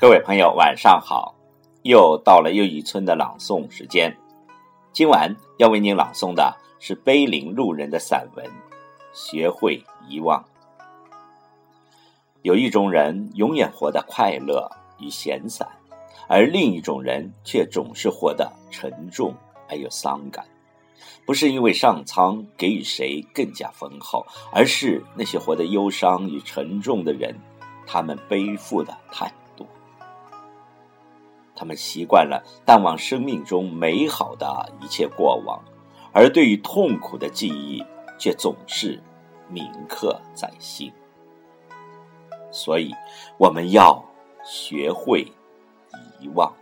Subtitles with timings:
[0.00, 1.34] 各位朋友，晚上好！
[1.82, 4.16] 又到了又一村的朗诵时间。
[4.92, 8.46] 今晚要为您朗诵的是碑林路人的散文
[9.12, 10.40] 《学会遗忘》。
[12.42, 14.70] 有一种人永远活得快乐
[15.00, 15.66] 与闲散，
[16.28, 19.34] 而另一种人却总是活得沉重
[19.68, 20.46] 而又伤感。
[21.26, 27.34] 不是因为上苍给予谁更加丰厚，而是那些活得忧伤与沉重的人，
[27.84, 29.28] 他们背负的太。
[31.58, 35.60] 他们习惯了淡忘生命中美好的一切过往，
[36.12, 37.84] 而对于痛苦的记忆
[38.16, 39.02] 却总是
[39.48, 40.92] 铭刻在心。
[42.52, 42.94] 所以，
[43.38, 44.00] 我们要
[44.44, 45.26] 学会
[46.20, 46.52] 遗忘。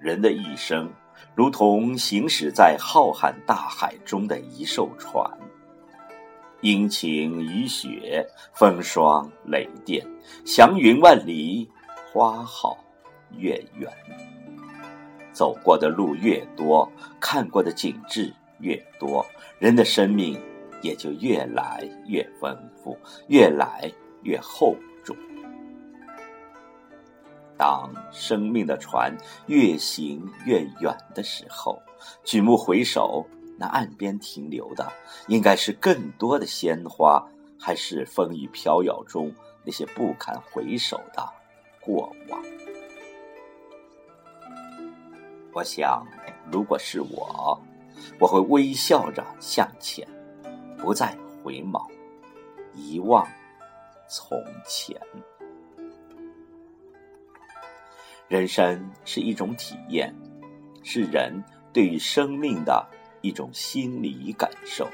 [0.00, 0.90] 人的一生，
[1.34, 5.28] 如同行驶在浩瀚大海中的一艘船，
[6.60, 10.06] 阴晴雨雪，风霜雷电，
[10.44, 11.68] 祥云万里，
[12.12, 12.78] 花好
[13.36, 13.90] 月圆。
[15.32, 19.24] 走过的路越多，看过的景致越多，
[19.60, 20.36] 人的生命
[20.82, 22.98] 也就越来越丰富，
[23.28, 23.88] 越来
[24.22, 24.74] 越厚。
[27.58, 29.14] 当生命的船
[29.46, 31.82] 越行越远的时候，
[32.22, 33.26] 举目回首，
[33.58, 34.90] 那岸边停留的
[35.26, 37.26] 应该是更多的鲜花，
[37.58, 41.28] 还是风雨飘摇中那些不堪回首的
[41.80, 42.40] 过往？
[45.52, 46.06] 我想，
[46.52, 47.60] 如果是我，
[48.20, 50.06] 我会微笑着向前，
[50.78, 51.84] 不再回眸，
[52.74, 53.26] 遗忘
[54.08, 54.96] 从前。
[58.28, 60.14] 人生是一种体验，
[60.82, 62.86] 是人对于生命的
[63.22, 64.86] 一种心理感受。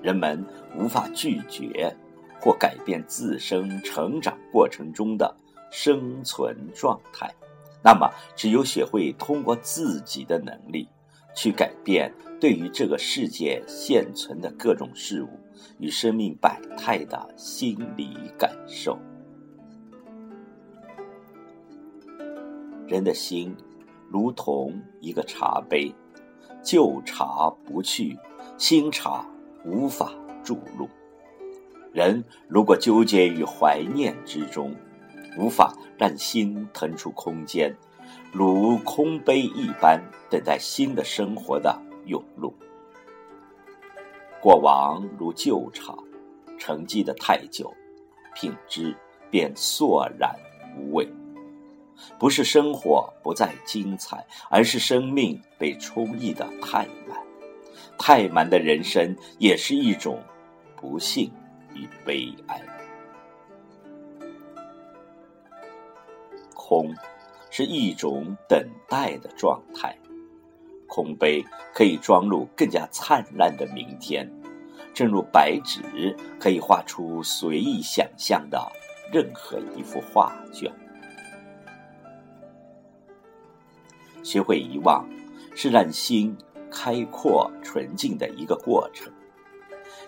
[0.00, 0.42] 人们
[0.74, 1.94] 无法拒绝
[2.40, 5.36] 或改变自身成长过程中的
[5.70, 7.30] 生存状态，
[7.84, 10.88] 那么只有学会通过自己的能力，
[11.36, 12.10] 去改变
[12.40, 15.28] 对于这个世界现存的各种事物
[15.78, 18.98] 与生命百态的心理感受。
[22.88, 23.54] 人的心，
[24.08, 25.94] 如同一个茶杯，
[26.62, 28.18] 旧茶不去，
[28.56, 29.26] 新茶
[29.62, 30.10] 无法
[30.42, 30.88] 注入。
[31.92, 34.74] 人如果纠结于怀念之中，
[35.38, 37.76] 无法让心腾出空间，
[38.32, 42.54] 如空杯一般，等待新的生活的涌入。
[44.40, 45.94] 过往如旧茶，
[46.58, 47.70] 沉寂的太久，
[48.34, 48.96] 品质
[49.30, 50.34] 便索然
[50.78, 51.06] 无味。
[52.18, 57.18] 不是生活不再精彩，而是生命被充溢的太满。
[57.98, 60.22] 太满的人生也是一种
[60.76, 61.30] 不幸
[61.74, 62.60] 与悲哀。
[66.54, 66.94] 空
[67.50, 69.96] 是一种等待的状态，
[70.86, 71.44] 空杯
[71.74, 74.30] 可以装入更加灿烂的明天，
[74.94, 78.60] 正如白纸可以画出随意想象的
[79.12, 80.70] 任何一幅画卷。
[84.28, 85.08] 学会遗忘，
[85.54, 86.36] 是让心
[86.70, 89.10] 开阔纯净的一个过程。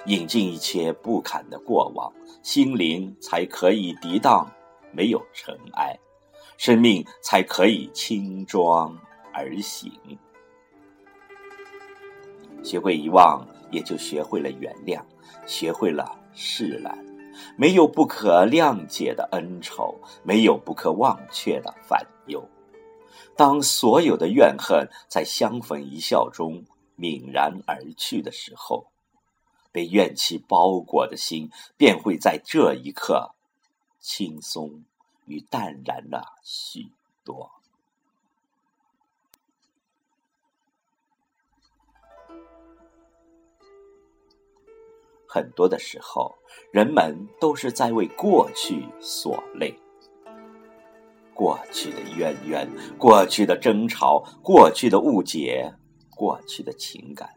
[0.04, 2.12] 引进一切不堪的过往，
[2.42, 4.46] 心灵才可以涤荡
[4.92, 5.98] 没有尘埃，
[6.58, 8.94] 生命才可以轻装
[9.32, 9.90] 而行。
[12.62, 15.00] 学会遗忘，也就学会了原谅，
[15.46, 16.94] 学会了释然。
[17.56, 22.46] 没有不可谅解的恩仇，没有不可忘却的烦忧。
[23.40, 26.62] 当所有的怨恨在相逢一笑中
[26.98, 28.88] 泯然而去的时候，
[29.72, 31.48] 被怨气包裹的心
[31.78, 33.34] 便会在这一刻
[33.98, 34.84] 轻松
[35.24, 36.92] 与淡然了许
[37.24, 37.50] 多。
[45.26, 46.36] 很多的时候，
[46.70, 49.74] 人们都是在为过去所累。
[51.40, 55.72] 过去的渊源，过去的争吵，过去的误解，
[56.10, 57.30] 过去的情感，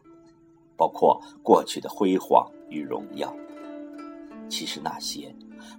[0.76, 3.34] 包括过去的辉煌与荣耀。
[4.46, 5.34] 其实那些，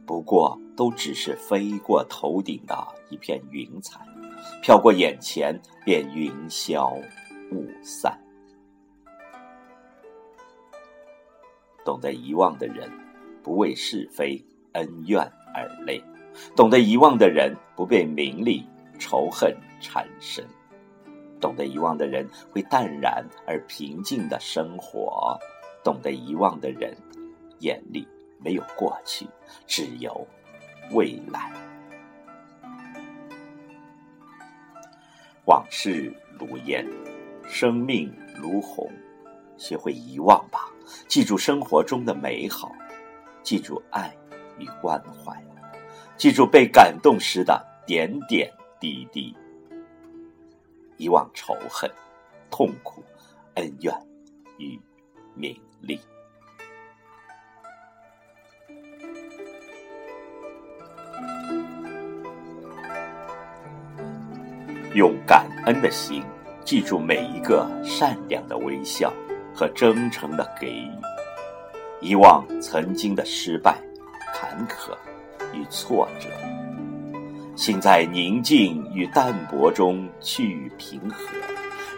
[0.08, 2.76] 不过都只是飞过头顶的
[3.12, 4.04] 一片云彩，
[4.60, 5.56] 飘过眼前
[5.86, 6.92] 便云消
[7.52, 8.20] 雾散。
[11.86, 12.90] 懂得遗忘的人，
[13.44, 15.22] 不为是非恩怨
[15.54, 16.04] 而累。
[16.56, 18.68] 懂得遗忘的人，不被名利
[19.00, 20.44] 仇恨缠身；
[21.40, 25.38] 懂得遗忘的人，会淡然而平静的生活；
[25.84, 26.96] 懂得遗忘的人，
[27.60, 28.08] 眼里
[28.40, 29.28] 没有过去，
[29.66, 30.28] 只有
[30.92, 31.52] 未来。
[35.46, 36.86] 往事如烟，
[37.44, 38.92] 生命如虹，
[39.58, 40.70] 学会遗忘吧，
[41.08, 42.72] 记住生活中的美好，
[43.44, 44.12] 记住爱
[44.58, 45.40] 与关怀。
[46.18, 49.36] 记住被感动时的点点滴滴，
[50.98, 51.90] 遗忘仇恨、
[52.50, 53.04] 痛苦、
[53.56, 53.94] 恩怨
[54.58, 54.80] 与
[55.34, 56.00] 名利，
[64.94, 66.24] 用感恩的心
[66.64, 69.14] 记住每一个善良的微笑
[69.54, 70.92] 和真诚的给予，
[72.00, 73.78] 遗忘曾经的失败、
[74.34, 74.98] 坎坷。
[75.56, 76.30] 与挫折，
[77.56, 81.18] 心在宁静与淡泊中趋于平和，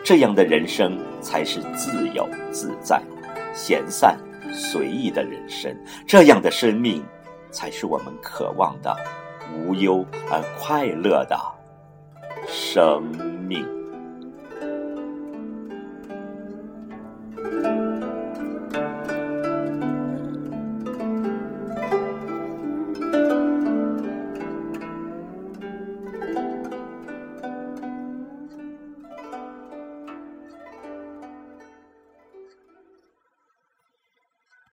[0.03, 3.01] 这样的人生才是自由自在、
[3.53, 4.17] 闲散
[4.53, 5.75] 随意的人生。
[6.05, 7.03] 这样的生命，
[7.51, 8.95] 才是我们渴望的
[9.55, 11.37] 无忧而快乐的
[12.47, 13.03] 生
[13.47, 13.76] 命。